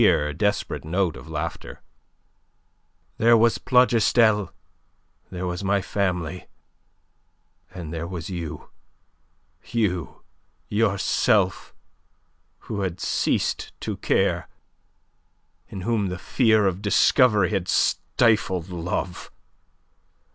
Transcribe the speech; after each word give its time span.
It 0.01 0.03
was 0.05 0.09
a 0.09 0.15
queer, 0.15 0.33
desperate 0.33 0.83
note 0.83 1.15
of 1.15 1.29
laughter. 1.29 1.83
"There 3.19 3.37
was 3.37 3.59
Plougastel; 3.59 4.51
there 5.29 5.45
was 5.45 5.63
my 5.63 5.79
family. 5.83 6.47
And 7.71 7.93
there 7.93 8.07
was 8.07 8.27
you... 8.27 8.71
you, 9.65 10.23
yourself, 10.69 11.75
who 12.61 12.81
had 12.81 12.99
ceased 12.99 13.79
to 13.81 13.95
care, 13.97 14.49
in 15.67 15.81
whom 15.81 16.07
the 16.07 16.17
fear 16.17 16.65
of 16.65 16.81
discovery 16.81 17.51
had 17.51 17.67
stifled 17.67 18.69
love. 18.69 19.29